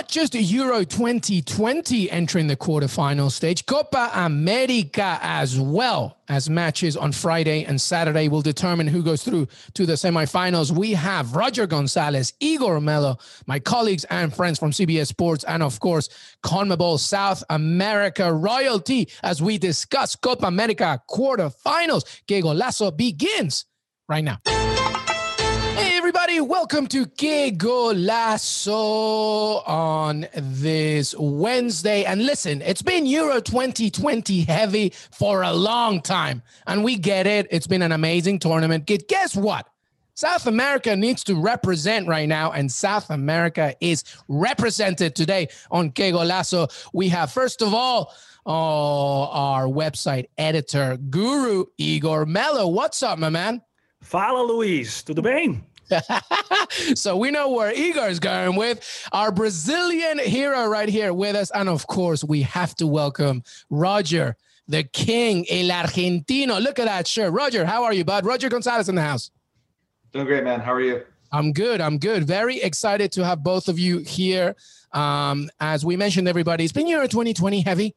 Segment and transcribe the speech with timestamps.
[0.00, 7.12] not just Euro 2020 entering the quarterfinal stage, Copa America as well as matches on
[7.12, 10.70] Friday and Saturday will determine who goes through to the semifinals.
[10.70, 15.78] We have Roger Gonzalez, Igor Mello, my colleagues and friends from CBS Sports, and of
[15.80, 16.08] course,
[16.44, 22.06] CONMEBOL South America royalty as we discuss Copa America quarterfinals.
[22.26, 23.66] Que Golazo begins
[24.08, 24.38] right now
[26.30, 26.48] everybody.
[26.48, 27.50] Welcome to Que
[29.66, 32.04] on this Wednesday.
[32.04, 36.42] And listen, it's been Euro 2020 heavy for a long time.
[36.68, 37.48] And we get it.
[37.50, 38.86] It's been an amazing tournament.
[38.86, 39.66] Guess what?
[40.14, 46.12] South America needs to represent right now, and South America is represented today on Que.
[46.92, 48.14] We have, first of all,
[48.46, 52.68] oh, our website editor, Guru Igor Mello.
[52.68, 53.62] What's up, my man?
[54.02, 55.02] Fala, Luis.
[55.02, 55.64] Tudo bem?
[56.94, 61.50] so we know where Igor is going with our Brazilian hero right here with us.
[61.52, 64.36] And of course, we have to welcome Roger,
[64.68, 66.60] the king, El Argentino.
[66.62, 67.32] Look at that shirt.
[67.32, 68.24] Roger, how are you, bud?
[68.24, 69.30] Roger Gonzalez in the house.
[70.12, 70.60] Doing great, man.
[70.60, 71.02] How are you?
[71.32, 71.80] I'm good.
[71.80, 72.24] I'm good.
[72.24, 74.56] Very excited to have both of you here.
[74.92, 77.94] Um, as we mentioned, everybody, it's been Euro 2020 heavy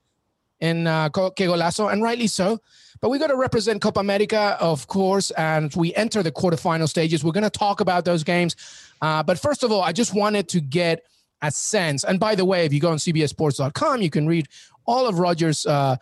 [0.60, 2.60] in uh, Que Golazo, and rightly so.
[3.04, 7.22] But we got to represent Copa America, of course, and we enter the quarterfinal stages.
[7.22, 8.56] We're going to talk about those games.
[9.02, 11.04] Uh, but first of all, I just wanted to get
[11.42, 12.06] a sense.
[12.06, 14.48] And by the way, if you go on CBSSports.com, you can read
[14.86, 15.98] all of Rogers' uh,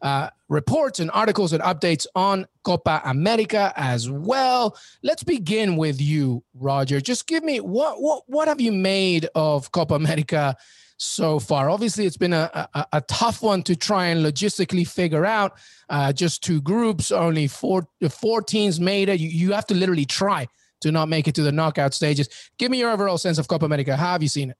[0.00, 4.78] uh, reports and articles and updates on Copa America as well.
[5.02, 7.02] Let's begin with you, Roger.
[7.02, 10.56] Just give me what what what have you made of Copa America
[10.96, 11.68] so far.
[11.70, 15.58] Obviously, it's been a, a, a tough one to try and logistically figure out.
[15.88, 19.20] Uh, just two groups, only four four teams made it.
[19.20, 20.48] You, you have to literally try
[20.80, 22.28] to not make it to the knockout stages.
[22.58, 23.96] Give me your overall sense of Copa America.
[23.96, 24.56] How have you seen it?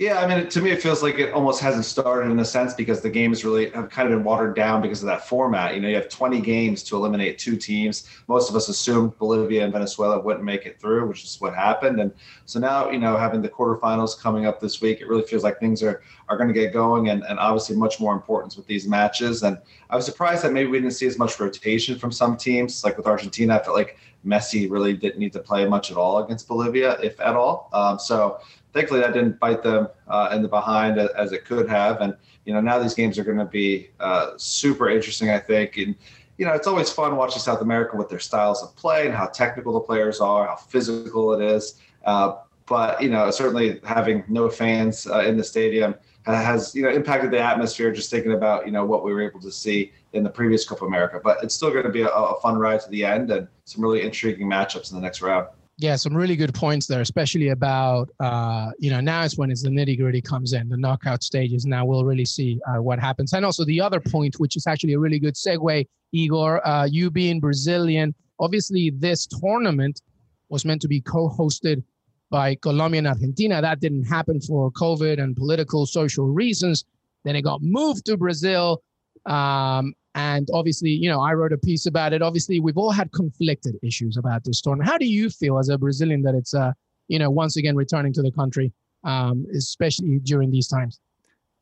[0.00, 2.72] Yeah, I mean, to me, it feels like it almost hasn't started in a sense
[2.72, 5.74] because the games really have kind of been watered down because of that format.
[5.74, 8.08] You know, you have 20 games to eliminate two teams.
[8.26, 12.00] Most of us assumed Bolivia and Venezuela wouldn't make it through, which is what happened.
[12.00, 12.14] And
[12.46, 15.60] so now, you know, having the quarterfinals coming up this week, it really feels like
[15.60, 18.88] things are are going to get going, and, and obviously much more importance with these
[18.88, 19.42] matches.
[19.42, 19.58] And
[19.90, 22.96] I was surprised that maybe we didn't see as much rotation from some teams, like
[22.96, 23.56] with Argentina.
[23.56, 27.20] I felt like Messi really didn't need to play much at all against Bolivia, if
[27.20, 27.68] at all.
[27.72, 28.40] Um, so
[28.72, 32.00] thankfully that didn't bite them uh, in the behind as it could have.
[32.00, 35.76] And you know now these games are going to be uh, super interesting, I think.
[35.76, 35.94] And
[36.38, 39.26] you know it's always fun watching South America with their styles of play and how
[39.26, 41.80] technical the players are, how physical it is.
[42.04, 42.36] Uh,
[42.66, 45.94] but you know certainly having no fans uh, in the stadium
[46.24, 47.92] has you know impacted the atmosphere.
[47.92, 50.84] Just thinking about you know what we were able to see in the previous Copa
[50.84, 53.46] America, but it's still going to be a, a fun ride to the end and
[53.64, 55.46] some really intriguing matchups in the next round.
[55.80, 59.62] Yeah, some really good points there, especially about uh, you know now it's when it's
[59.62, 61.64] the nitty gritty comes in, the knockout stages.
[61.64, 64.92] Now we'll really see uh, what happens, and also the other point, which is actually
[64.92, 66.66] a really good segue, Igor.
[66.68, 70.02] Uh, you being Brazilian, obviously this tournament
[70.50, 71.82] was meant to be co-hosted
[72.28, 73.62] by Colombia and Argentina.
[73.62, 76.84] That didn't happen for COVID and political social reasons.
[77.24, 78.82] Then it got moved to Brazil.
[79.24, 82.22] Um, and obviously, you know, I wrote a piece about it.
[82.22, 84.88] Obviously, we've all had conflicted issues about this tournament.
[84.88, 86.72] How do you feel as a Brazilian that it's, uh,
[87.08, 88.72] you know, once again returning to the country,
[89.04, 91.00] um, especially during these times?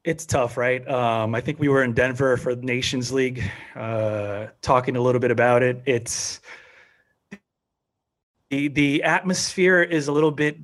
[0.04, 0.88] It's tough, right?
[0.88, 3.42] Um, I think we were in Denver for the Nations League,
[3.76, 5.82] uh, talking a little bit about it.
[5.84, 6.40] It's
[8.48, 10.56] the the atmosphere is a little bit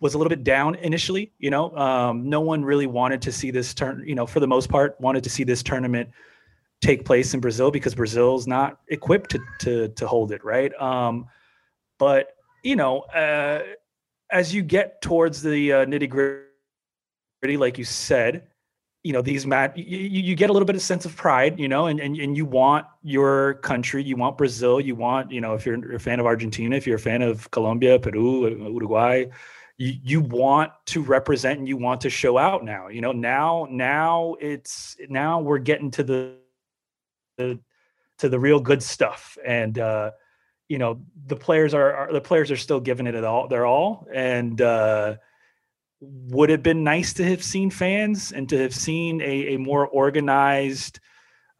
[0.00, 1.32] was a little bit down initially.
[1.38, 4.02] You know, um, no one really wanted to see this turn.
[4.06, 6.08] You know, for the most part, wanted to see this tournament
[6.80, 10.72] take place in Brazil because Brazil's not equipped to to to hold it, right?
[10.80, 11.26] Um,
[11.98, 13.62] but you know, uh,
[14.30, 18.48] as you get towards the uh, nitty gritty, like you said,
[19.02, 21.68] you know these mat you, you get a little bit of sense of pride, you
[21.68, 25.54] know, and, and and you want your country, you want Brazil, you want you know
[25.54, 29.26] if you're a fan of Argentina, if you're a fan of Colombia, Peru, Uruguay.
[29.78, 33.68] You, you want to represent and you want to show out now you know now
[33.70, 36.36] now it's now we're getting to the
[37.38, 39.36] to the real good stuff.
[39.44, 40.12] And uh
[40.68, 43.66] you know the players are, are the players are still giving it at all they're
[43.66, 44.06] all.
[44.12, 45.16] And uh
[46.00, 49.86] would have been nice to have seen fans and to have seen a, a more
[49.86, 51.00] organized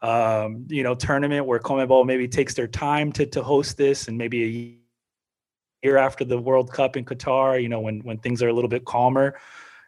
[0.03, 4.17] um you know tournament where CONMEBOL maybe takes their time to to host this and
[4.17, 8.49] maybe a year after the World Cup in Qatar you know when when things are
[8.49, 9.39] a little bit calmer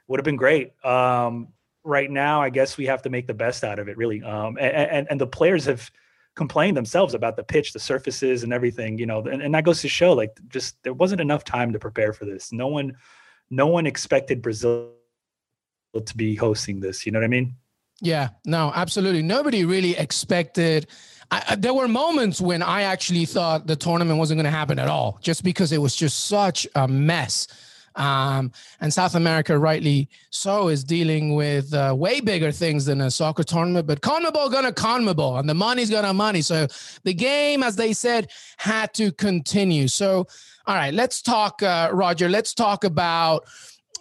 [0.07, 0.73] would have been great.
[0.83, 1.49] Um
[1.83, 4.21] right now, I guess we have to make the best out of it, really.
[4.21, 5.89] Um, and, and, and the players have
[6.35, 8.97] complained themselves about the pitch, the surfaces, and everything.
[8.97, 11.79] You know, and, and that goes to show, like, just there wasn't enough time to
[11.79, 12.51] prepare for this.
[12.51, 12.95] No one,
[13.49, 14.91] no one expected Brazil
[16.05, 17.05] to be hosting this.
[17.05, 17.55] You know what I mean?
[18.01, 19.21] Yeah, no, absolutely.
[19.21, 20.87] Nobody really expected.
[21.31, 24.87] I, there were moments when I actually thought the tournament wasn't going to happen at
[24.87, 27.47] all, just because it was just such a mess.
[27.99, 33.11] Um, and South America, rightly so, is dealing with uh, way bigger things than a
[33.11, 33.87] soccer tournament.
[33.87, 36.41] But CONMEBOL gonna CONMEBOL, and the money's gonna money.
[36.41, 36.67] So
[37.03, 39.87] the game, as they said, had to continue.
[39.87, 40.27] So,
[40.65, 42.29] all right, let's talk, uh, Roger.
[42.29, 43.45] Let's talk about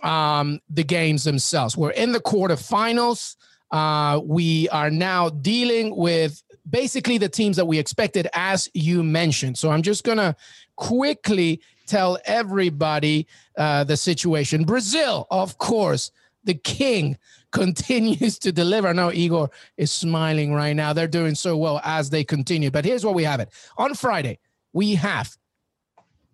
[0.03, 1.77] um, the games themselves.
[1.77, 3.37] We're in the quarterfinals.
[3.71, 9.59] Uh, we are now dealing with basically the teams that we expected, as you mentioned.
[9.59, 10.37] So I'm just going to
[10.77, 13.27] quickly tell everybody
[13.57, 14.65] uh, the situation.
[14.65, 16.11] Brazil, of course,
[16.45, 17.19] the king
[17.51, 18.93] continues to deliver.
[18.93, 20.93] Now Igor is smiling right now.
[20.93, 22.71] They're doing so well as they continue.
[22.71, 24.39] But here's what we have it on Friday.
[24.73, 25.37] We have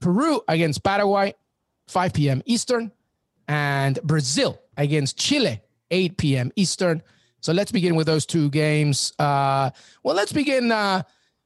[0.00, 1.34] Peru against Paraguay,
[1.88, 2.42] 5 p.m.
[2.44, 2.92] Eastern,
[3.48, 5.60] and Brazil against Chile,
[5.90, 6.52] 8 p.m.
[6.56, 7.02] Eastern.
[7.40, 9.12] So let's begin with those two games.
[9.18, 9.70] Uh,
[10.02, 11.02] well, let's begin uh,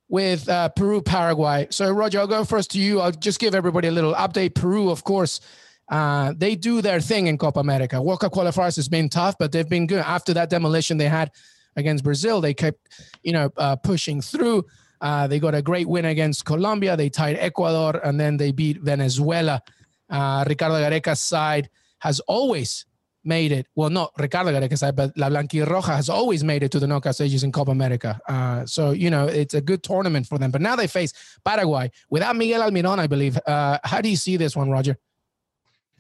[0.09, 1.67] with uh, Peru, Paraguay.
[1.71, 3.01] So, Roger, I'll go first to you.
[3.01, 4.55] I'll just give everybody a little update.
[4.55, 5.41] Peru, of course,
[5.89, 8.01] uh, they do their thing in Copa America.
[8.01, 10.01] World Cup qualifiers has been tough, but they've been good.
[10.01, 11.31] After that demolition they had
[11.77, 12.79] against Brazil, they kept,
[13.23, 14.65] you know, uh, pushing through.
[15.01, 16.97] Uh, they got a great win against Colombia.
[16.97, 19.63] They tied Ecuador, and then they beat Venezuela.
[20.11, 21.69] Ricardo Gareca's side
[21.99, 22.87] has always
[23.25, 23.67] made it.
[23.75, 27.45] Well, not Ricardo Gareca but La Blanquirroja has always made it to the knockout stages
[27.45, 28.21] in Copa America.
[28.29, 30.51] Uh, so, you know, it's a good tournament for them.
[30.51, 31.13] But now they face
[31.45, 33.39] Paraguay without Miguel Almiron, I believe.
[33.47, 34.97] Uh, how do you see this one, Roger?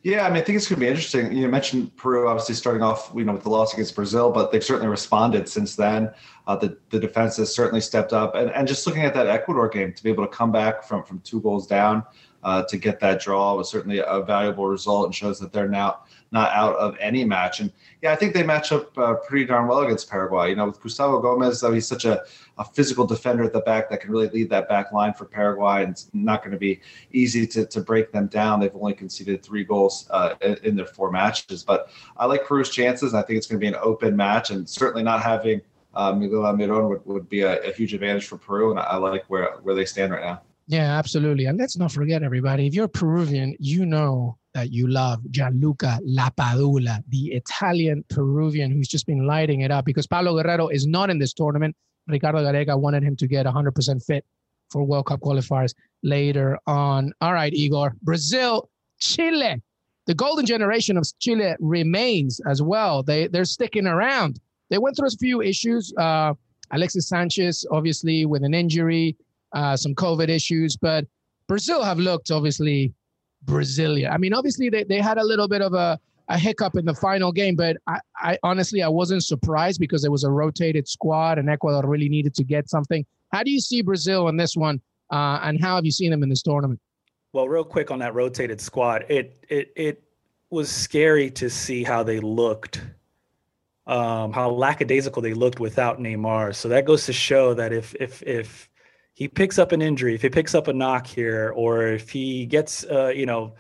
[0.03, 1.33] Yeah, I mean, I think it's going to be interesting.
[1.33, 4.63] You mentioned Peru, obviously starting off, you know, with the loss against Brazil, but they've
[4.63, 6.11] certainly responded since then.
[6.47, 9.69] Uh, the the defense has certainly stepped up, and and just looking at that Ecuador
[9.69, 12.05] game to be able to come back from from two goals down
[12.45, 15.99] uh, to get that draw was certainly a valuable result, and shows that they're now
[16.31, 17.61] not out of any match.
[17.61, 17.73] And
[18.03, 20.51] yeah, I think they match up uh, pretty darn well against Paraguay.
[20.51, 22.23] You know, with Gustavo Gomez, though, he's such a,
[22.59, 25.83] a physical defender at the back that can really lead that back line for Paraguay,
[25.83, 26.81] and it's not going to be
[27.13, 28.61] easy to, to break them down.
[28.61, 33.15] They've only conceded three goals uh, in, their four matches, but I like Peru's chances.
[33.15, 35.61] I think it's going to be an open match, and certainly not having
[35.95, 38.97] uh, Miguel Almiron would, would be a, a huge advantage for Peru, and I, I
[38.97, 40.43] like where where they stand right now.
[40.69, 41.47] Yeah, absolutely.
[41.47, 47.03] And let's not forget, everybody, if you're Peruvian, you know that you love Gianluca Lapadula,
[47.09, 51.19] the Italian Peruvian who's just been lighting it up because Paolo Guerrero is not in
[51.19, 51.77] this tournament.
[52.09, 54.25] Ricardo Gareca wanted him to get 100% fit
[54.71, 57.13] for World Cup qualifiers later on.
[57.21, 57.95] All right, Igor.
[58.03, 58.69] Brazil,
[58.99, 59.63] Chile.
[60.07, 63.05] The golden generation of Chile remains as well.
[63.05, 64.41] They, they're sticking around.
[64.71, 65.93] They went through a few issues.
[65.97, 66.35] Uh,
[66.73, 69.17] Alexis Sanchez, obviously, with an injury
[69.53, 71.07] uh, some COVID issues, but
[71.47, 72.93] Brazil have looked obviously
[73.49, 74.13] Brazilian.
[74.13, 75.99] I mean, obviously they, they had a little bit of a,
[76.29, 80.13] a hiccup in the final game, but I, I honestly I wasn't surprised because it
[80.13, 83.05] was a rotated squad and Ecuador really needed to get something.
[83.33, 84.81] How do you see Brazil in this one,
[85.11, 86.81] uh, and how have you seen them in this tournament?
[87.33, 90.03] Well, real quick on that rotated squad, it it it
[90.51, 92.83] was scary to see how they looked,
[93.87, 96.55] um, how lackadaisical they looked without Neymar.
[96.55, 98.69] So that goes to show that if if if
[99.19, 102.47] he picks up an injury, if he picks up a knock here, or if he
[102.47, 103.53] gets, uh, you know,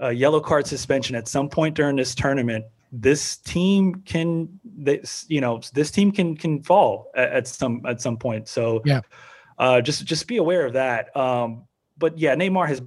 [0.00, 5.40] a yellow card suspension at some point during this tournament, this team can, this, you
[5.40, 8.48] know, this team can can fall at, at some at some point.
[8.48, 9.00] So yeah,
[9.56, 11.16] uh, just just be aware of that.
[11.16, 11.64] Um,
[11.96, 12.82] but yeah, Neymar has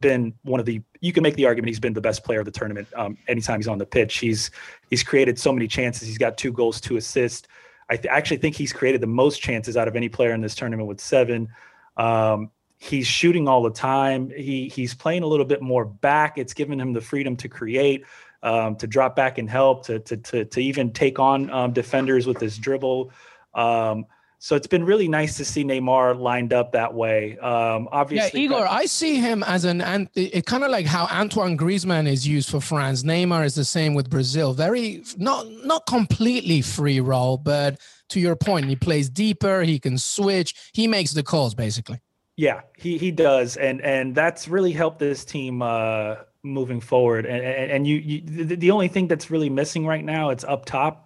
[0.00, 2.46] been one of the you can make the argument he's been the best player of
[2.46, 4.16] the tournament um, anytime he's on the pitch.
[4.16, 4.50] He's
[4.88, 6.08] he's created so many chances.
[6.08, 7.46] He's got two goals, two assists.
[7.88, 10.54] I th- actually think he's created the most chances out of any player in this
[10.54, 11.48] tournament with seven.
[11.96, 14.30] Um, he's shooting all the time.
[14.30, 16.38] He he's playing a little bit more back.
[16.38, 18.04] It's given him the freedom to create,
[18.42, 22.26] um, to drop back and help, to to to, to even take on um, defenders
[22.26, 23.12] with his dribble.
[23.54, 24.06] Um,
[24.44, 27.38] so it's been really nice to see Neymar lined up that way.
[27.38, 31.06] Um, obviously, yeah, Igor, I see him as an and it kind of like how
[31.06, 33.04] Antoine Griezmann is used for France.
[33.04, 34.52] Neymar is the same with Brazil.
[34.52, 39.62] Very not not completely free role, but to your point, he plays deeper.
[39.62, 40.54] He can switch.
[40.74, 42.02] He makes the calls basically.
[42.36, 47.24] Yeah, he he does, and and that's really helped this team uh, moving forward.
[47.24, 50.44] And and, and you, you the, the only thing that's really missing right now it's
[50.44, 51.03] up top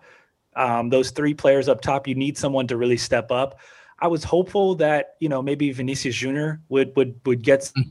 [0.58, 3.60] um, those three players up top, you need someone to really step up.
[4.00, 7.82] I was hopeful that you know maybe Vinicius Junior would would would get hmm.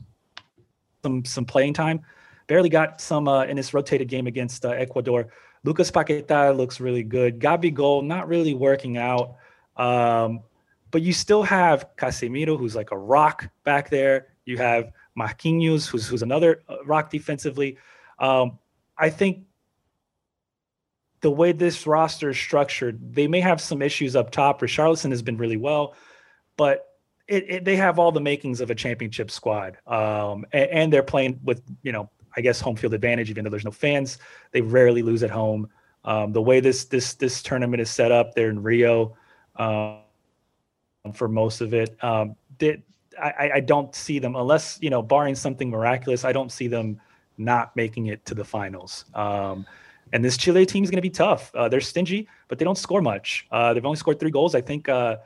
[1.02, 2.02] some some playing time.
[2.46, 5.28] Barely got some uh, in this rotated game against uh, Ecuador.
[5.64, 7.40] Lucas Paqueta looks really good.
[7.40, 9.36] Gabigol not really working out,
[9.76, 10.40] um,
[10.90, 14.28] but you still have Casemiro, who's like a rock back there.
[14.44, 17.78] You have Marquinhos, who's who's another uh, rock defensively.
[18.18, 18.58] Um,
[18.98, 19.44] I think
[21.20, 24.60] the way this roster is structured, they may have some issues up top.
[24.60, 25.94] Richarlison has been really well,
[26.56, 26.88] but
[27.26, 29.78] it, it, they have all the makings of a championship squad.
[29.86, 33.50] Um, and, and, they're playing with, you know, I guess home field advantage, even though
[33.50, 34.18] there's no fans.
[34.52, 35.68] They rarely lose at home.
[36.04, 39.16] Um, the way this this this tournament is set up, they're in Rio
[39.56, 39.98] um,
[41.12, 42.02] for most of it.
[42.02, 42.82] Um, they,
[43.20, 46.24] I, I don't see them unless you know, barring something miraculous.
[46.24, 47.00] I don't see them
[47.36, 49.04] not making it to the finals.
[49.14, 49.66] Um,
[50.12, 51.54] and this Chile team is going to be tough.
[51.54, 53.46] Uh, they're stingy, but they don't score much.
[53.50, 54.54] Uh, they've only scored three goals.
[54.54, 55.16] I think uh,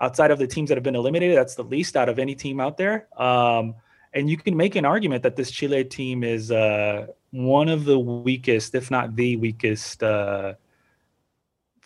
[0.00, 2.60] outside of the teams that have been eliminated, that's the least out of any team
[2.60, 3.06] out there.
[3.20, 3.74] Um,
[4.12, 7.98] and you can make an argument that this Chile team is uh, one of the
[7.98, 10.54] weakest, if not the weakest, uh,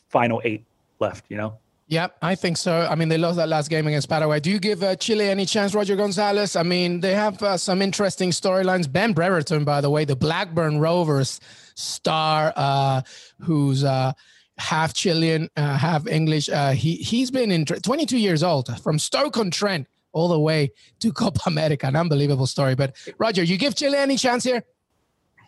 [0.09, 0.65] final eight
[1.01, 1.25] left.
[1.29, 1.59] You know.
[1.89, 2.87] Yep, I think so.
[2.89, 4.39] I mean, they lost that last game against Paraguay.
[4.39, 6.55] Do you give uh, Chile any chance, Roger Gonzalez?
[6.55, 8.91] I mean, they have uh, some interesting storylines.
[8.91, 11.41] Ben Brereton, by the way, the Blackburn Rovers
[11.81, 13.03] star, uh,
[13.41, 14.13] who's uh,
[14.59, 16.49] half Chilean, uh, half English.
[16.49, 20.73] Uh, he he's been in 22 years old from Stoke on Trent all the way
[21.01, 21.87] to Copa America.
[21.87, 22.75] An unbelievable story.
[22.75, 24.65] But Roger, you give Chile any chance here?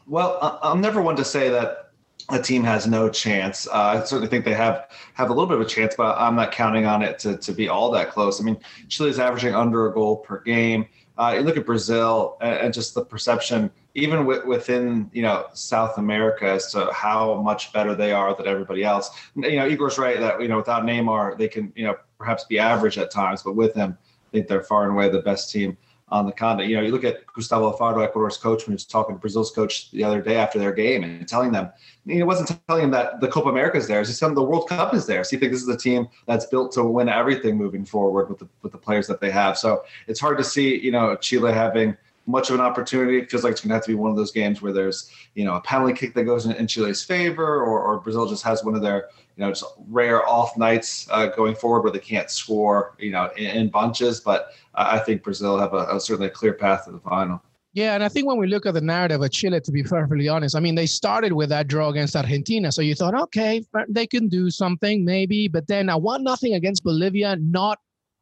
[0.07, 1.93] Well, I'm never one to say that
[2.31, 3.67] a team has no chance.
[3.69, 6.35] Uh, I certainly think they have have a little bit of a chance, but I'm
[6.35, 8.41] not counting on it to, to be all that close.
[8.41, 8.59] I mean,
[8.89, 10.87] Chile is averaging under a goal per game.
[11.19, 15.99] Uh, you look at Brazil and, and just the perception, even within you know South
[15.99, 19.11] America, as to how much better they are than everybody else.
[19.37, 22.59] You know, Igor's right that you know without Neymar, they can you know perhaps be
[22.59, 25.77] average at times, but with him, I think they're far and away the best team
[26.13, 26.69] on the continent.
[26.69, 29.51] You know, you look at Gustavo Alfaro, Ecuador's coach, when he was talking to Brazil's
[29.51, 31.71] coach the other day after their game and telling them,
[32.07, 33.99] he wasn't telling them that the Copa America is there.
[34.01, 35.25] He's telling them the World Cup is there.
[35.25, 38.39] So you think this is a team that's built to win everything moving forward with
[38.39, 39.57] the with the players that they have.
[39.57, 41.97] So it's hard to see, you know, Chile having
[42.27, 43.19] much of an opportunity.
[43.19, 45.11] It feels like it's going to have to be one of those games where there's,
[45.35, 48.45] you know, a penalty kick that goes in, in Chile's favor, or, or Brazil just
[48.45, 51.99] has one of their, you know, just rare off nights uh, going forward where they
[51.99, 54.21] can't score, you know, in, in bunches.
[54.21, 57.43] But I think Brazil have a, a, certainly a clear path to the final.
[57.75, 60.29] Yeah, and I think when we look at the narrative of Chile, to be perfectly
[60.29, 64.07] honest, I mean, they started with that draw against Argentina, so you thought, okay, they
[64.07, 67.79] can do something maybe, but then a one nothing against Bolivia, not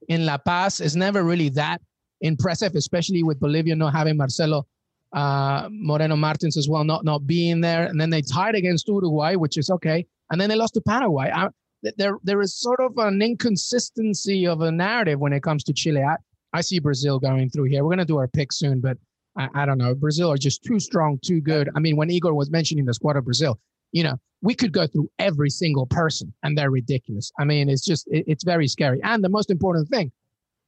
[0.06, 1.82] in La Paz, is never really that
[2.20, 4.66] impressive, especially with Bolivia not having Marcelo
[5.12, 9.34] uh, Moreno Martins as well, not not being there, and then they tied against Uruguay,
[9.34, 11.30] which is okay, and then they lost to Paraguay.
[11.34, 11.48] I,
[11.96, 16.02] there, there is sort of an inconsistency of a narrative when it comes to Chile.
[16.02, 16.16] I,
[16.52, 17.82] I see Brazil going through here.
[17.82, 18.98] We're going to do our pick soon, but
[19.36, 19.94] I, I, don't know.
[19.94, 21.70] Brazil are just too strong, too good.
[21.74, 23.58] I mean, when Igor was mentioning the squad of Brazil,
[23.92, 27.30] you know, we could go through every single person and they're ridiculous.
[27.38, 29.00] I mean, it's just, it, it's very scary.
[29.02, 30.10] And the most important thing,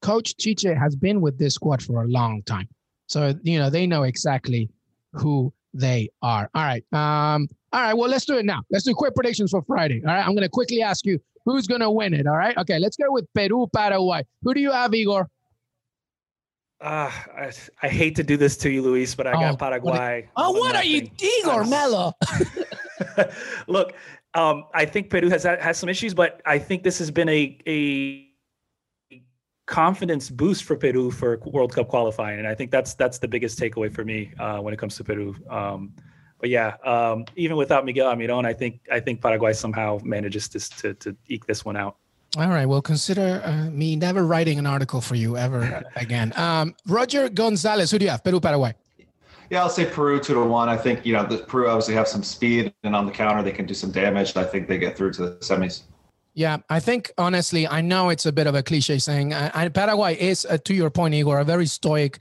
[0.02, 2.68] Coach Tite has been with this squad for a long time.
[3.06, 4.68] So, you know, they know exactly
[5.12, 6.50] who they are.
[6.54, 6.85] All right.
[6.92, 7.94] Um, all right.
[7.94, 8.62] Well, let's do it now.
[8.71, 10.02] Let's do quick predictions for Friday.
[10.06, 10.26] All right.
[10.26, 12.26] I'm going to quickly ask you who's going to win it.
[12.26, 12.56] All right.
[12.59, 12.78] Okay.
[12.78, 14.25] Let's go with Peru, Paraguay.
[14.42, 15.28] Who do you have, Igor?
[16.80, 20.28] Uh, I, I hate to do this to you, Luis, but I oh, got Paraguay.
[20.32, 22.12] What, oh, what are you, Igor Mello?
[23.68, 23.94] Look,
[24.35, 27.56] um, I think Peru has has some issues, but I think this has been a
[27.68, 28.32] a
[29.73, 33.59] confidence boost for Peru for World Cup qualifying, and I think that's that's the biggest
[33.59, 35.35] takeaway for me uh, when it comes to Peru.
[35.49, 35.95] Um,
[36.38, 40.61] but yeah, um, even without Miguel Almiron, I think I think Paraguay somehow manages to
[40.81, 41.97] to, to eke this one out.
[42.37, 42.67] All right.
[42.67, 46.33] Well, consider uh, me never writing an article for you ever again.
[46.37, 48.23] Um, Roger Gonzalez, who do you have?
[48.23, 48.75] Peru, Paraguay.
[49.50, 50.69] Yeah, I'll say Peru two to one.
[50.69, 53.52] I think you know the Peru obviously have some speed, and on the counter they
[53.52, 54.37] can do some damage.
[54.37, 55.83] I think they get through to the semis.
[56.35, 60.15] Yeah, I think honestly, I know it's a bit of a cliche saying, uh, Paraguay
[60.15, 62.21] is, uh, to your point, Igor, a very stoic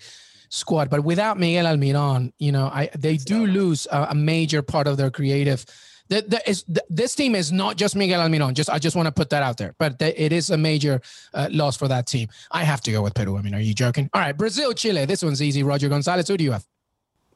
[0.49, 4.87] squad, but without Miguel Almiron, you know, I they do lose a, a major part
[4.87, 5.65] of their creative
[6.11, 8.53] the, the, is, the, this team is not just Miguel Almiron.
[8.53, 10.99] Just I just want to put that out there, but it is a major
[11.33, 12.27] uh, loss for that team.
[12.51, 13.37] I have to go with Peru.
[13.37, 14.09] I mean, are you joking?
[14.13, 15.05] All right, Brazil, Chile.
[15.05, 15.63] This one's easy.
[15.63, 16.27] Roger Gonzalez.
[16.27, 16.65] Who do you have?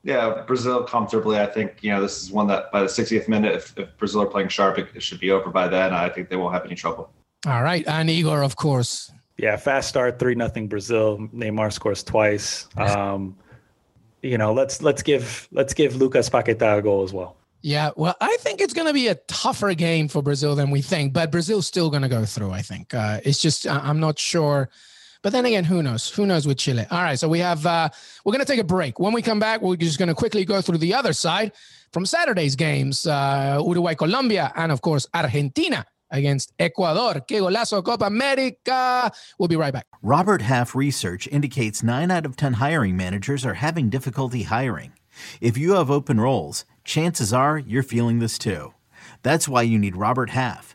[0.05, 1.39] Yeah, Brazil comfortably.
[1.39, 4.21] I think you know this is one that by the 60th minute, if, if Brazil
[4.21, 5.93] are playing sharp, it, it should be over by then.
[5.93, 7.09] I think they won't have any trouble.
[7.47, 9.11] All right, and Igor, of course.
[9.37, 11.17] Yeah, fast start, three nothing Brazil.
[11.33, 12.67] Neymar scores twice.
[12.77, 13.35] Um,
[14.21, 17.35] you know, let's let's give let's give Lucas Paqueta a goal as well.
[17.63, 20.83] Yeah, well, I think it's going to be a tougher game for Brazil than we
[20.83, 22.51] think, but Brazil's still going to go through.
[22.51, 24.69] I think uh, it's just I'm not sure,
[25.25, 26.07] but then again, who knows?
[26.11, 26.85] Who knows with Chile?
[26.91, 27.89] All right, so we have uh,
[28.23, 28.99] we're going to take a break.
[28.99, 31.53] When we come back, we're just going to quickly go through the other side
[31.91, 37.21] from Saturday's games: uh, Uruguay, Colombia, and of course Argentina against Ecuador.
[37.21, 39.11] Que golazo Copa America.
[39.39, 39.87] We'll be right back.
[40.03, 44.93] Robert Half research indicates nine out of ten hiring managers are having difficulty hiring.
[45.41, 48.75] If you have open roles chances are you're feeling this too.
[49.23, 50.74] That's why you need Robert Half.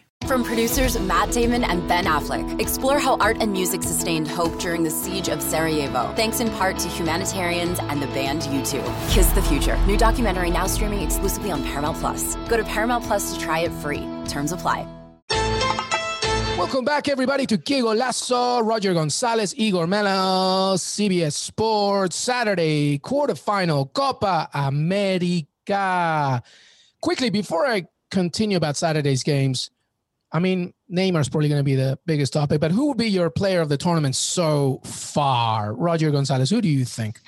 [0.27, 4.83] From producers Matt Damon and Ben Affleck, explore how art and music sustained hope during
[4.83, 9.11] the siege of Sarajevo, thanks in part to humanitarians and the band U2.
[9.11, 9.77] Kiss the Future.
[9.85, 12.35] New documentary now streaming exclusively on Paramount Plus.
[12.47, 14.07] Go to Paramount Plus to try it free.
[14.27, 14.87] Terms apply.
[16.57, 24.47] Welcome back, everybody, to Que Lasso, Roger Gonzalez, Igor Mello, CBS Sports, Saturday quarterfinal Copa
[24.53, 26.41] America.
[27.01, 29.71] Quickly, before I continue about Saturday's games,
[30.33, 33.29] I mean, Neymar's probably going to be the biggest topic, but who will be your
[33.29, 35.73] player of the tournament so far?
[35.73, 37.19] Roger Gonzalez, who do you think?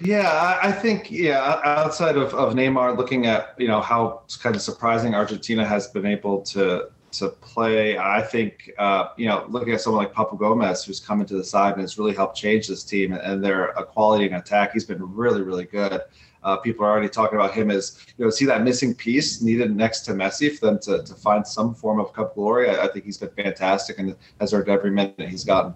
[0.00, 1.60] Yeah, I think yeah.
[1.64, 6.04] Outside of, of Neymar, looking at you know how kind of surprising Argentina has been
[6.04, 10.84] able to to play, I think uh, you know looking at someone like Papu Gomez,
[10.84, 14.26] who's come into the side and has really helped change this team and their quality
[14.26, 14.72] in attack.
[14.72, 16.00] He's been really really good.
[16.46, 19.74] Uh, people are already talking about him as you know see that missing piece needed
[19.74, 22.70] next to Messi for them to, to find some form of cup glory.
[22.70, 25.74] I, I think he's been fantastic and has earned every minute he's gotten.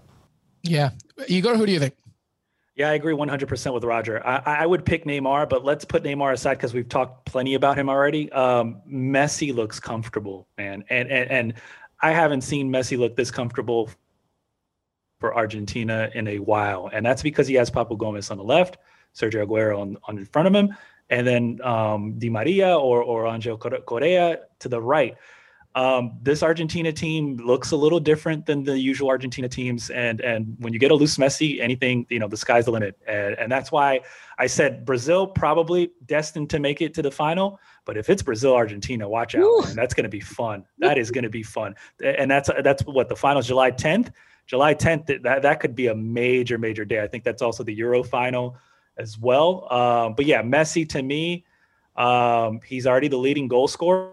[0.62, 0.90] Yeah,
[1.26, 1.96] Igor, who do you think?
[2.76, 4.24] Yeah, I agree 100% with Roger.
[4.24, 7.76] I, I would pick Neymar, but let's put Neymar aside because we've talked plenty about
[7.76, 8.30] him already.
[8.30, 11.54] Um, Messi looks comfortable, man, and, and and
[12.00, 13.90] I haven't seen Messi look this comfortable
[15.18, 18.78] for Argentina in a while, and that's because he has Papu Gomez on the left,
[19.14, 20.74] Sergio Aguero on, on in front of him,
[21.10, 25.16] and then um, Di Maria or or Angel Correa to the right.
[25.76, 30.56] Um, this Argentina team looks a little different than the usual Argentina teams, and and
[30.58, 33.52] when you get a loose Messi, anything you know, the sky's the limit, and, and
[33.52, 34.00] that's why
[34.36, 37.60] I said Brazil probably destined to make it to the final.
[37.84, 39.76] But if it's Brazil Argentina, watch out, man.
[39.76, 40.64] That's going to be fun.
[40.78, 44.12] That is going to be fun, and that's that's what the finals July 10th.
[44.46, 47.00] July 10th, that that could be a major major day.
[47.00, 48.56] I think that's also the Euro final
[49.00, 49.72] as well.
[49.72, 51.44] Um, but yeah, Messi to me,
[51.96, 54.12] um, he's already the leading goal scorer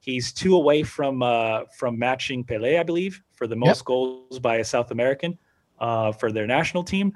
[0.00, 3.84] He's two away from uh, from matching Pele, I believe, for the most yep.
[3.84, 5.36] goals by a South American
[5.80, 7.12] uh, for their national team.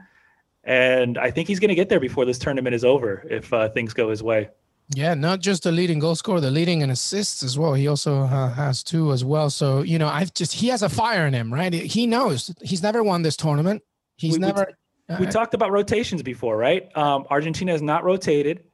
[0.64, 3.68] And I think he's going to get there before this tournament is over if uh,
[3.70, 4.50] things go his way.
[4.94, 7.72] Yeah, not just the leading goal scorer, the leading in assists as well.
[7.72, 9.48] He also uh, has two as well.
[9.48, 11.72] So you know, I've just he has a fire in him, right?
[11.72, 13.82] He knows he's never won this tournament.
[14.16, 14.66] He's we, never.
[15.18, 16.94] We, we talked about rotations before, right?
[16.96, 18.64] Um, Argentina has not rotated.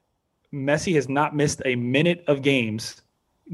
[0.52, 3.02] Messi has not missed a minute of games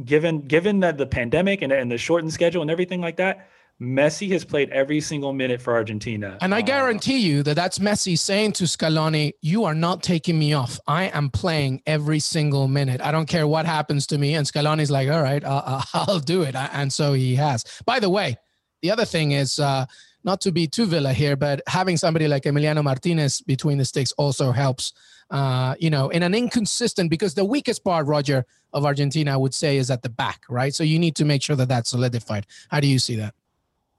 [0.02, 3.48] given given that the pandemic and, and the shortened schedule and everything like that,
[3.80, 6.38] Messi has played every single minute for Argentina.
[6.40, 10.38] And I uh, guarantee you that that's Messi saying to Scaloni, You are not taking
[10.38, 10.78] me off.
[10.86, 13.00] I am playing every single minute.
[13.00, 14.34] I don't care what happens to me.
[14.34, 16.54] And Scaloni's like, All right, uh, I'll do it.
[16.54, 17.64] And so he has.
[17.84, 18.36] By the way,
[18.82, 19.86] the other thing is, uh,
[20.24, 24.12] not to be too Villa here, but having somebody like Emiliano Martinez between the sticks
[24.12, 24.92] also helps
[25.30, 29.54] uh, you know, in an inconsistent because the weakest part, Roger, of Argentina, I would
[29.54, 30.74] say, is at the back, right?
[30.74, 32.46] So you need to make sure that that's solidified.
[32.68, 33.34] How do you see that?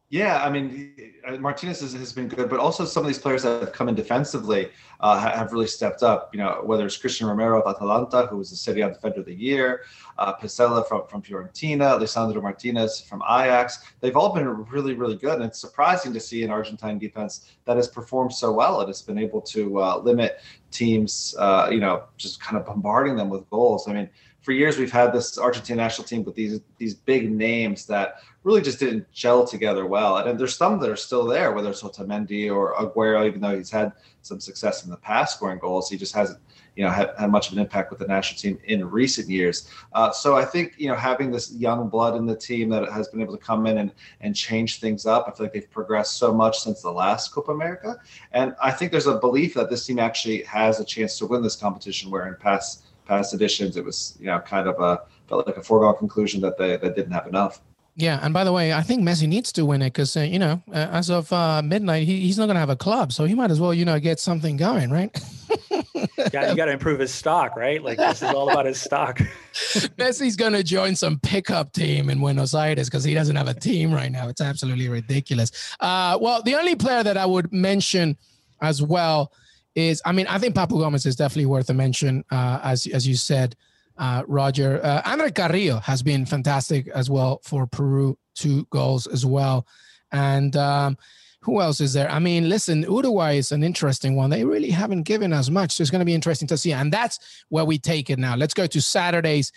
[0.10, 0.94] Yeah, I mean,
[1.28, 3.96] uh, Martinez has, been good, but also some of these players that have come in
[3.96, 6.30] defensively uh, have really stepped up.
[6.32, 9.26] You know, whether it's Cristian Romero of Atalanta, who was the Serie A Defender of
[9.26, 9.82] the Year,
[10.20, 13.80] uh, from, from Fiorentina, Lisandro Martinez from Ajax.
[14.00, 15.36] They've all been really, really good.
[15.36, 18.82] And it's surprising to see an Argentine defense that has performed so well.
[18.82, 20.40] It has been able to uh, limit
[20.70, 23.88] teams, uh, you know, just kind of bombarding them with goals.
[23.88, 24.10] I mean,
[24.46, 28.62] for years we've had this Argentine national team with these these big names that really
[28.62, 30.18] just didn't gel together well.
[30.18, 33.58] And, and there's some that are still there, whether it's Otamendi or Aguero, even though
[33.58, 36.40] he's had some success in the past scoring goals, he just hasn't
[36.76, 39.68] you know had, had much of an impact with the national team in recent years.
[39.94, 43.08] Uh, so I think you know having this young blood in the team that has
[43.08, 45.26] been able to come in and and change things up.
[45.28, 47.98] I feel like they've progressed so much since the last Copa America,
[48.32, 51.42] and I think there's a belief that this team actually has a chance to win
[51.42, 52.12] this competition.
[52.12, 55.64] Where in past past editions, it was you know kind of a felt like a
[55.64, 57.62] foregone conclusion that they that didn't have enough.
[57.98, 60.38] Yeah, and by the way, I think Messi needs to win it because uh, you
[60.38, 63.24] know, uh, as of uh, midnight, he, he's not going to have a club, so
[63.24, 65.18] he might as well, you know, get something going, right?
[66.34, 67.82] yeah, you got to improve his stock, right?
[67.82, 69.20] Like this is all about his stock.
[69.98, 73.54] Messi's going to join some pickup team in Buenos Aires because he doesn't have a
[73.54, 74.28] team right now.
[74.28, 75.52] It's absolutely ridiculous.
[75.80, 78.18] Uh, well, the only player that I would mention
[78.62, 79.32] as well
[79.76, 83.08] is, I mean, I think Papu Gomez is definitely worth a mention, uh, as as
[83.08, 83.56] you said
[83.98, 84.80] uh, Roger.
[84.84, 89.68] Uh, Andre Carrillo has been fantastic as well for Peru, two goals as well.
[90.12, 90.98] And um,
[91.46, 92.10] Who else is there?
[92.10, 94.32] I mean, listen, Uruguay is an interesting one.
[94.32, 95.74] They really haven't given us much.
[95.74, 96.74] So it's going to be interesting to see.
[96.74, 98.36] And that's where we take it now.
[98.36, 99.52] Let's go to Saturday's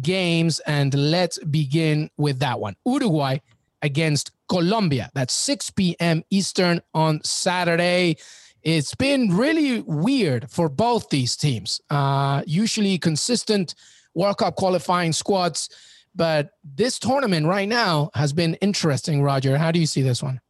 [0.00, 2.76] games and let's begin with that one.
[2.86, 3.38] Uruguay
[3.82, 5.10] against Colombia.
[5.12, 6.22] That's 6 p.m.
[6.30, 8.16] Eastern on Saturday.
[8.64, 11.82] It's been really weird for both these teams.
[11.90, 13.74] Uh, usually consistent
[14.14, 15.68] World Cup qualifying squads,
[16.14, 19.22] but this tournament right now has been interesting.
[19.22, 20.40] Roger, how do you see this one?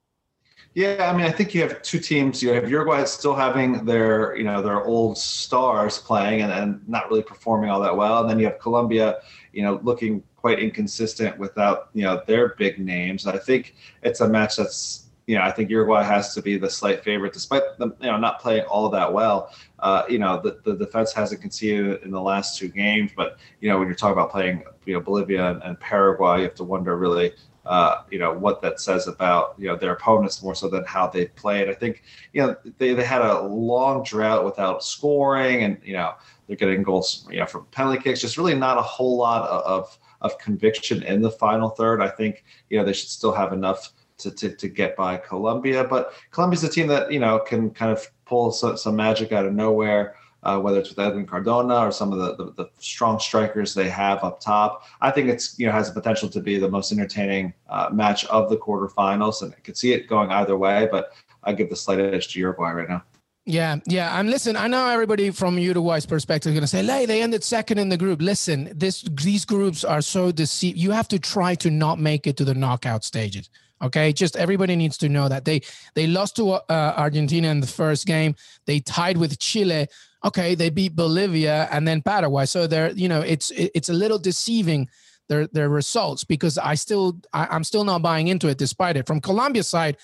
[0.74, 2.42] Yeah, I mean, I think you have two teams.
[2.42, 7.09] You have Uruguay still having their, you know, their old stars playing and, and not
[7.09, 9.18] really performing all that well, and then you have Colombia,
[9.53, 13.27] you know, looking quite inconsistent without, you know, their big names.
[13.27, 16.69] I think it's a match that's, you know, I think Uruguay has to be the
[16.69, 19.55] slight favorite, despite them, you know, not playing all that well.
[19.79, 23.69] Uh, you know, the, the defense hasn't conceded in the last two games, but you
[23.69, 26.65] know, when you're talking about playing, you know, Bolivia and, and Paraguay, you have to
[26.65, 27.33] wonder really
[27.67, 31.07] uh, you know what that says about you know their opponents more so than how
[31.07, 31.69] they played.
[31.69, 36.15] I think you know they, they had a long drought without scoring, and you know
[36.47, 38.21] they're getting goals you know from penalty kicks.
[38.21, 42.03] Just really not a whole lot of of conviction in the final third.
[42.03, 45.85] I think you know they should still have enough to to, to get by Colombia,
[45.85, 49.46] but Colombia's a team that you know can kind of pull some, some magic out
[49.46, 53.18] of nowhere uh, whether it's with Edwin Cardona or some of the, the, the, strong
[53.18, 54.85] strikers they have up top.
[55.00, 58.24] I think it's you know has the potential to be the most entertaining uh, match
[58.27, 60.88] of the quarterfinals, and I could see it going either way.
[60.90, 63.03] But I give the slight edge to Uruguay right now.
[63.46, 64.18] Yeah, yeah.
[64.18, 67.42] And listen, I know everybody from Uruguay's perspective is going to say, "Hey, they ended
[67.42, 70.77] second in the group." Listen, this these groups are so deceived.
[70.77, 73.48] You have to try to not make it to the knockout stages.
[73.83, 75.61] Okay, just everybody needs to know that they
[75.95, 76.63] they lost to uh,
[76.97, 78.35] Argentina in the first game.
[78.67, 79.89] They tied with Chile
[80.25, 82.47] okay, they beat Bolivia and then Paraguay.
[82.47, 84.89] So they're, you know, it's it's a little deceiving
[85.29, 89.07] their their results because I still I, am still not buying into it despite it.
[89.07, 89.97] From Colombia side,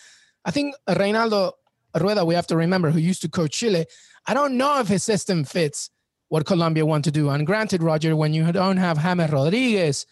[0.45, 1.53] I think Reinaldo
[1.99, 3.87] Rueda, we have to remember, who used to coach Chile.
[4.27, 5.91] I don't know if his system fits
[6.29, 7.31] what Colombia want to do.
[7.31, 10.07] And granted, Roger, when you don't have James Rodriguez,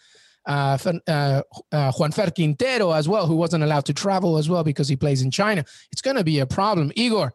[0.49, 4.87] uh, uh, uh, Juanfer Quintero as well, who wasn't allowed to travel as well because
[4.87, 6.91] he plays in China, it's going to be a problem.
[6.95, 7.33] Igor,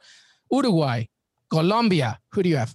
[0.51, 1.05] Uruguay,
[1.49, 2.19] Colombia.
[2.33, 2.75] Who do you have?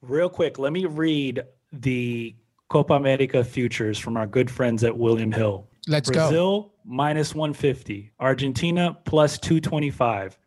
[0.00, 2.34] Real quick, let me read the
[2.68, 5.68] Copa America futures from our good friends at William Hill.
[5.86, 6.28] Let's Brazil, go.
[6.28, 10.38] Brazil minus 150, Argentina plus 225,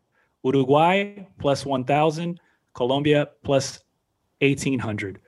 [0.44, 2.38] Uruguay plus 1000,
[2.74, 3.80] Colombia plus
[4.40, 5.20] 1800.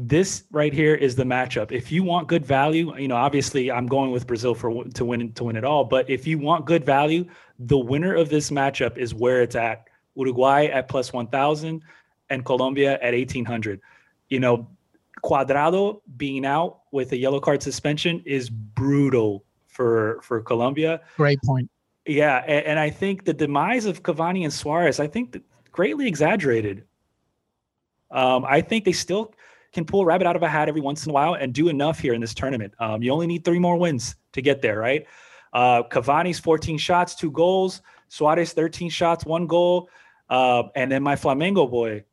[0.00, 1.72] This right here is the matchup.
[1.72, 5.32] If you want good value, you know, obviously I'm going with Brazil for to win
[5.32, 7.24] to win it all, but if you want good value,
[7.58, 11.82] the winner of this matchup is where it's at Uruguay at plus 1,000,
[12.30, 13.80] and Colombia at 1,800.
[14.28, 14.68] You know,
[15.24, 21.00] Cuadrado being out with a yellow card suspension is brutal for for Colombia.
[21.16, 21.70] Great point.
[22.06, 26.84] Yeah, and, and I think the demise of Cavani and Suarez, I think, greatly exaggerated.
[28.10, 29.34] Um, I think they still
[29.72, 31.68] can pull a rabbit out of a hat every once in a while and do
[31.68, 32.72] enough here in this tournament.
[32.78, 35.06] Um, you only need three more wins to get there, right?
[35.52, 37.82] Uh, Cavani's 14 shots, two goals.
[38.08, 39.90] Suarez 13 shots, one goal.
[40.28, 42.04] Uh, and then my Flamengo boy,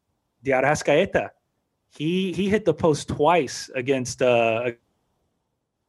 [0.43, 1.29] De Arrascaeta,
[1.89, 4.71] he he hit the post twice against uh,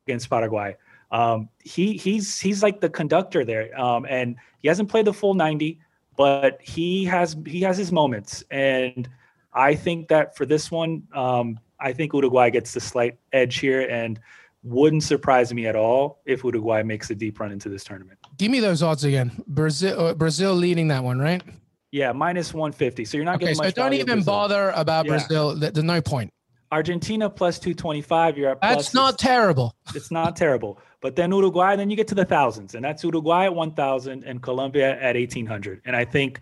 [0.06, 0.76] against Paraguay.
[1.10, 5.34] Um, he he's he's like the conductor there, um, and he hasn't played the full
[5.34, 5.80] 90,
[6.16, 9.08] but he has he has his moments, and
[9.56, 13.80] I think that for this one, um, I think Uruguay gets the slight edge here,
[13.88, 14.20] and
[14.62, 18.18] wouldn't surprise me at all if Uruguay makes a deep run into this tournament.
[18.36, 19.42] Give me those odds again.
[19.46, 21.42] Brazil uh, Brazil leading that one, right?
[21.90, 23.04] Yeah, minus 150.
[23.06, 23.74] So you're not okay, getting much.
[23.74, 25.12] So don't even bother about yeah.
[25.12, 25.56] Brazil.
[25.56, 26.30] There's no point.
[26.72, 28.36] Argentina plus 225.
[28.36, 29.74] You're at That's not terrible.
[29.94, 30.78] It's not terrible.
[31.00, 34.42] But then Uruguay, then you get to the thousands, and that's Uruguay at 1,000 and
[34.42, 35.82] Colombia at 1,800.
[35.84, 36.40] And I think,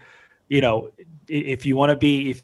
[0.48, 0.90] you know,
[1.29, 2.42] if you want to be, if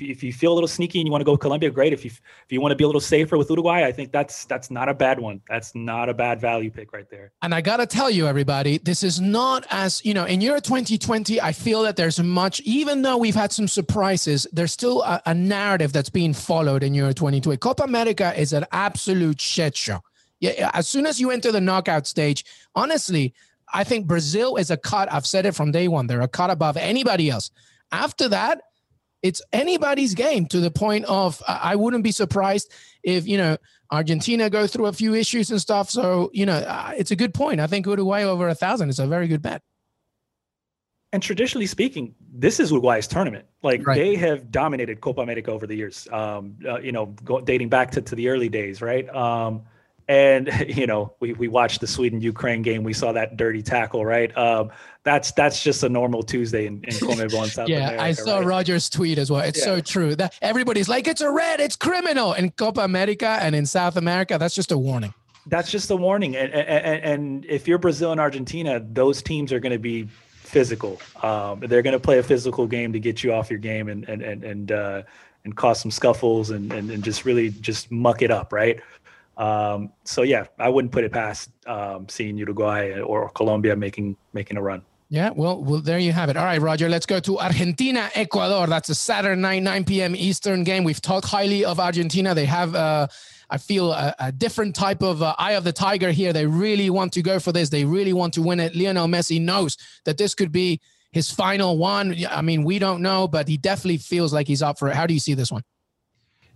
[0.00, 1.92] if you feel a little sneaky and you want to go Colombia, great.
[1.92, 4.44] If you if you want to be a little safer with Uruguay, I think that's
[4.44, 5.40] that's not a bad one.
[5.48, 7.32] That's not a bad value pick right there.
[7.42, 11.40] And I gotta tell you, everybody, this is not as you know in Euro 2020.
[11.40, 15.34] I feel that there's much, even though we've had some surprises, there's still a, a
[15.34, 17.56] narrative that's being followed in Euro 2020.
[17.58, 20.00] Copa America is an absolute shit show.
[20.40, 23.34] Yeah, as soon as you enter the knockout stage, honestly,
[23.72, 25.12] I think Brazil is a cut.
[25.12, 26.06] I've said it from day one.
[26.06, 27.50] They're a cut above anybody else.
[27.92, 28.62] After that,
[29.22, 33.56] it's anybody's game to the point of I wouldn't be surprised if you know
[33.90, 35.90] Argentina go through a few issues and stuff.
[35.90, 37.60] So you know uh, it's a good point.
[37.60, 39.62] I think Uruguay over a thousand is a very good bet.
[41.12, 43.46] And traditionally speaking, this is Uruguay's tournament.
[43.62, 43.96] Like right.
[43.96, 46.06] they have dominated Copa America over the years.
[46.12, 49.08] Um, uh, you know, go, dating back to, to the early days, right?
[49.14, 49.62] Um,
[50.08, 52.82] and you know we, we watched the sweden ukraine game.
[52.84, 54.36] We saw that dirty tackle right?
[54.36, 54.70] Um,
[55.02, 58.38] that's that's just a normal tuesday in, in Conmebol in south yeah America, i saw
[58.38, 58.46] right?
[58.46, 59.40] roger's tweet as well.
[59.40, 59.64] It's Yeah.
[59.64, 62.34] so true that everybody's like it's a red it's criminal.
[62.34, 65.14] In copa america and in south america that's just a warning.
[65.46, 66.36] That's just a warning.
[66.36, 70.06] And, and, and if you're brazil and argentina those teams are going to be
[70.50, 71.00] physical.
[71.22, 74.06] Um, they're going to play a physical game to get you off your game and
[74.08, 75.02] and and and, uh,
[75.44, 78.80] and cause some scuffles and, and and just really just muck it up right
[79.44, 84.56] um, so yeah i wouldn't put it past um, seeing uruguay or colombia making making
[84.56, 86.36] a run Yeah, well, well, there you have it.
[86.36, 88.68] All right, Roger, let's go to Argentina, Ecuador.
[88.68, 90.14] That's a Saturday night, 9 p.m.
[90.14, 90.84] Eastern game.
[90.84, 92.32] We've talked highly of Argentina.
[92.32, 93.08] They have, uh,
[93.50, 96.32] I feel, a, a different type of uh, eye of the tiger here.
[96.32, 97.70] They really want to go for this.
[97.70, 98.76] They really want to win it.
[98.76, 102.14] Lionel Messi knows that this could be his final one.
[102.30, 104.94] I mean, we don't know, but he definitely feels like he's up for it.
[104.94, 105.64] How do you see this one?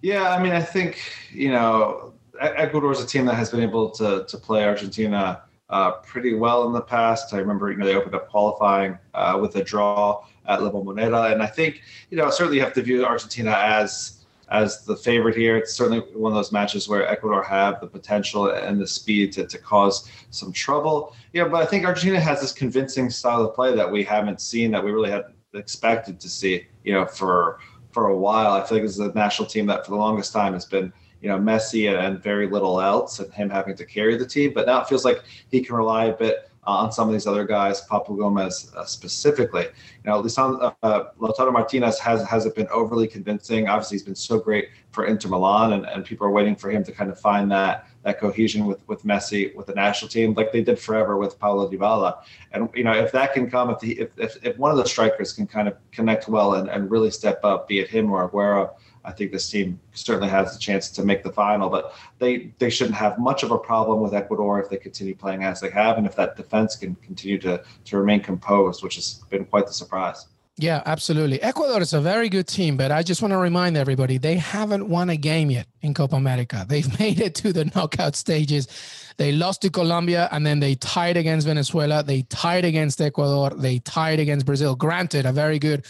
[0.00, 1.00] Yeah, I mean, I think
[1.32, 5.92] you know Ecuador is a team that has been able to to play Argentina uh,
[5.92, 7.32] pretty well in the past.
[7.34, 11.32] I remember you know they opened up qualifying uh, with a draw at La Bombonera,
[11.32, 15.36] and I think you know certainly you have to view Argentina as as the favorite
[15.36, 15.56] here.
[15.56, 19.46] It's certainly one of those matches where Ecuador have the potential and the speed to,
[19.46, 21.16] to cause some trouble.
[21.32, 24.70] Yeah, but I think Argentina has this convincing style of play that we haven't seen
[24.72, 26.66] that we really hadn't expected to see.
[26.84, 27.58] You know, for
[27.94, 28.52] for a while.
[28.52, 30.92] I feel like this is a national team that for the longest time has been,
[31.24, 34.52] you know, Messi and, and very little else, and him having to carry the team.
[34.54, 37.26] But now it feels like he can rely a bit uh, on some of these
[37.26, 39.62] other guys, Papu Gomez uh, specifically.
[39.64, 43.68] You know, Lisandro uh, Lautaro Martinez has hasn't been overly convincing.
[43.68, 46.84] Obviously, he's been so great for Inter Milan, and, and people are waiting for him
[46.84, 50.52] to kind of find that that cohesion with with Messi with the national team, like
[50.52, 52.22] they did forever with Paulo Dybala.
[52.52, 54.84] And you know, if that can come, if the if if, if one of the
[54.84, 58.28] strikers can kind of connect well and, and really step up, be it him or
[58.28, 61.68] Aguero, I think this team certainly has a chance to make the final.
[61.68, 65.44] But they they shouldn't have much of a problem with Ecuador if they continue playing
[65.44, 69.22] as they have, and if that defense can continue to to remain composed, which has
[69.30, 70.26] been quite the surprise.
[70.56, 71.42] Yeah, absolutely.
[71.42, 74.88] Ecuador is a very good team, but I just want to remind everybody they haven't
[74.88, 76.64] won a game yet in Copa America.
[76.68, 78.68] They've made it to the knockout stages.
[79.16, 82.04] They lost to Colombia and then they tied against Venezuela.
[82.04, 83.50] They tied against Ecuador.
[83.50, 84.76] They tied against Brazil.
[84.76, 85.86] Granted, a very good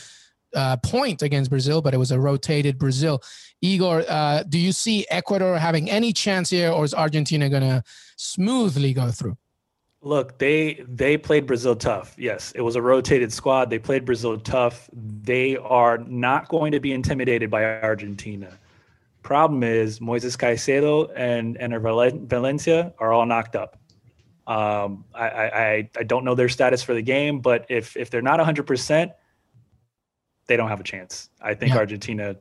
[0.54, 3.22] uh, point against Brazil, but it was a rotated Brazil.
[3.60, 7.82] Igor, uh, do you see Ecuador having any chance here, or is Argentina going to
[8.16, 9.36] smoothly go through?
[10.02, 12.14] Look, they they played Brazil tough.
[12.18, 13.70] Yes, it was a rotated squad.
[13.70, 14.90] They played Brazil tough.
[14.92, 18.58] They are not going to be intimidated by Argentina.
[19.22, 23.78] Problem is, Moises Caicedo and and Valen- Valencia are all knocked up.
[24.46, 28.20] Um, I, I I don't know their status for the game, but if if they're
[28.20, 29.12] not 100, percent
[30.46, 31.30] they don't have a chance.
[31.40, 31.78] I think Yeah.
[31.78, 32.36] Argentina,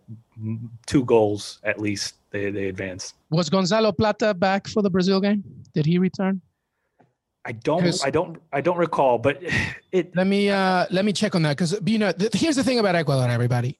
[0.85, 3.13] two goals at least, they they advance.
[3.29, 5.43] Was Gonzalo Plata back for the Brazil game?
[5.73, 6.41] Did he return?
[7.45, 9.41] I don't I don't I don't recall, but
[9.91, 12.63] it Let me uh let me check on that because you know th- here's the
[12.63, 13.79] thing about Ecuador, everybody.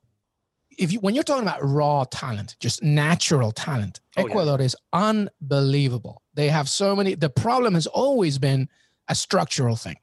[0.78, 4.26] If you when you're talking about raw talent, just natural talent, Oh, yeah.
[4.28, 6.22] Ecuador is unbelievable.
[6.34, 7.16] They have so many.
[7.16, 8.70] The problem has always been
[9.08, 9.98] a structural thing,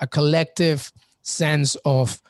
[0.00, 2.20] a collective sense of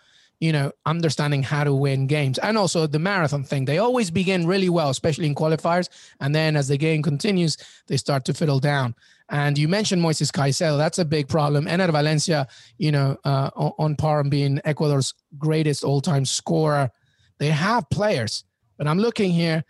[0.40, 3.64] you know understanding how to win games, and also the marathon thing.
[3.64, 5.88] They always begin really well, especially in qualifiers,
[6.20, 8.94] and then as the game continues, they start to fiddle down.
[9.30, 10.76] And you mentioned Moises Caicedo.
[10.76, 11.64] That's a big problem.
[11.64, 16.90] Enner Valencia, you know, uh, on, par and being Ecuador's greatest all-time scorer.
[17.38, 18.44] They have players,
[18.76, 19.64] but I'm looking here.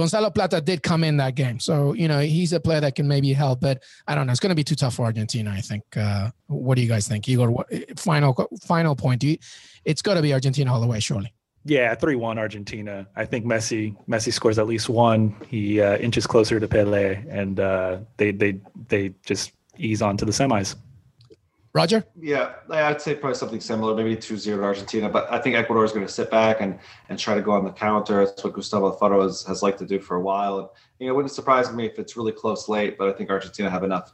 [0.00, 3.06] Gonzalo Plata did come in that game, so you know he's a player that can
[3.06, 3.60] maybe help.
[3.60, 4.30] But I don't know.
[4.30, 5.50] It's going to be too tough for Argentina.
[5.50, 5.84] I think.
[5.94, 7.50] Uh, what do you guys think, Igor?
[7.50, 8.32] What, final
[8.62, 9.22] final point.
[9.22, 9.36] You,
[9.84, 11.34] it's got to be Argentina all the way, surely.
[11.66, 13.06] Yeah, three one Argentina.
[13.14, 15.36] I think Messi Messi scores at least one.
[15.46, 18.58] He uh, inches closer to Pele, and uh, they they
[18.88, 20.76] they just ease on to the semis.
[21.72, 22.04] Roger.
[22.20, 25.08] Yeah, I'd say probably something similar, maybe 2-0 to Argentina.
[25.08, 26.78] But I think Ecuador is going to sit back and
[27.08, 28.24] and try to go on the counter.
[28.26, 30.58] That's what Gustavo Alfaro has, has liked to do for a while.
[30.58, 33.30] And you know, it wouldn't surprise me if it's really close late, but I think
[33.30, 34.12] Argentina have enough.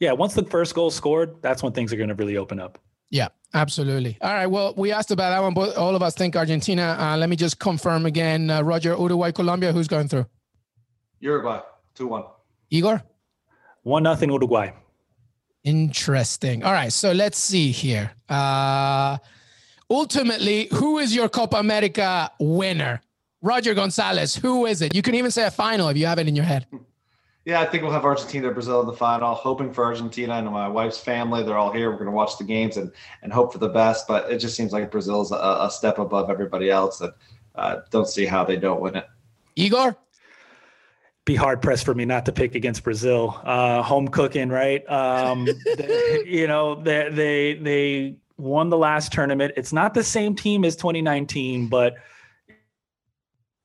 [0.00, 2.60] Yeah, once the first goal is scored, that's when things are going to really open
[2.60, 2.78] up.
[3.08, 4.18] Yeah, absolutely.
[4.20, 4.46] All right.
[4.46, 6.96] Well, we asked about that one, but all of us think Argentina.
[6.98, 8.50] Uh, let me just confirm again.
[8.50, 9.72] Uh, Roger, Uruguay, Colombia.
[9.72, 10.26] Who's going through?
[11.20, 11.60] Uruguay,
[11.96, 12.28] 2-1.
[12.70, 13.02] Igor.
[13.84, 14.72] One nothing Uruguay.
[15.66, 16.62] Interesting.
[16.62, 16.92] All right.
[16.92, 18.12] So let's see here.
[18.28, 19.18] Uh,
[19.90, 23.02] ultimately, who is your Copa America winner?
[23.42, 24.36] Roger Gonzalez.
[24.36, 24.94] Who is it?
[24.94, 26.66] You can even say a final if you have it in your head.
[27.44, 29.34] Yeah, I think we'll have Argentina, Brazil in the final.
[29.34, 30.34] Hoping for Argentina.
[30.34, 31.90] I know my wife's family; they're all here.
[31.90, 34.06] We're going to watch the games and and hope for the best.
[34.06, 37.12] But it just seems like Brazil's a, a step above everybody else, and
[37.56, 39.06] uh, don't see how they don't win it.
[39.56, 39.96] Igor.
[41.26, 43.38] Be hard pressed for me not to pick against Brazil.
[43.44, 44.88] Uh, home cooking, right?
[44.88, 49.52] Um, they, you know, they, they they won the last tournament.
[49.56, 51.96] It's not the same team as 2019, but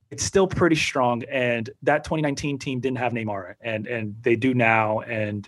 [0.10, 1.24] it's still pretty strong.
[1.30, 5.02] And that 2019 team didn't have Neymar, and and they do now.
[5.02, 5.47] And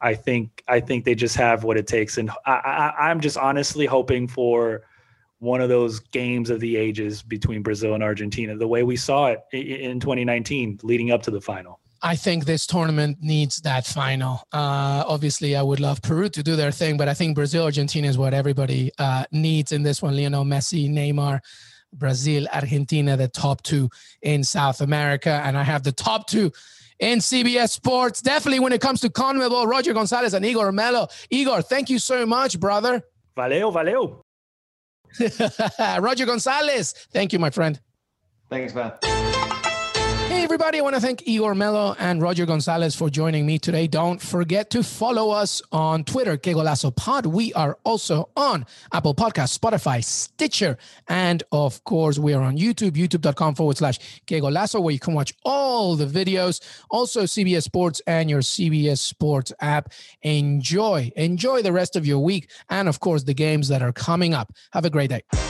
[0.00, 2.16] I think I think they just have what it takes.
[2.16, 4.82] And I, I I'm just honestly hoping for
[5.40, 9.26] one of those games of the ages between Brazil and Argentina, the way we saw
[9.26, 11.80] it in 2019 leading up to the final.
[12.02, 14.42] I think this tournament needs that final.
[14.52, 18.08] Uh, obviously, I would love Peru to do their thing, but I think Brazil, Argentina
[18.08, 20.16] is what everybody uh, needs in this one.
[20.16, 21.40] Lionel Messi, Neymar,
[21.92, 23.90] Brazil, Argentina, the top two
[24.22, 25.42] in South America.
[25.44, 26.52] And I have the top two
[27.00, 28.22] in CBS Sports.
[28.22, 31.08] Definitely when it comes to CONMEBOL, Roger Gonzalez and Igor Mello.
[31.28, 33.02] Igor, thank you so much, brother.
[33.36, 34.22] Valeu, valeu.
[36.00, 36.92] Roger Gonzalez.
[37.12, 37.80] Thank you, my friend.
[38.48, 39.19] Thanks, man.
[40.30, 40.78] Hey, everybody.
[40.78, 43.88] I want to thank Igor Mello and Roger Gonzalez for joining me today.
[43.88, 47.26] Don't forget to follow us on Twitter, Que Golazo Pod.
[47.26, 52.92] We are also on Apple Podcasts, Spotify, Stitcher, and of course, we are on YouTube,
[52.92, 56.60] youtube.com forward slash Que Golazo, where you can watch all the videos.
[56.90, 59.92] Also, CBS Sports and your CBS Sports app.
[60.22, 64.32] Enjoy, enjoy the rest of your week, and of course, the games that are coming
[64.32, 64.52] up.
[64.74, 65.49] Have a great day.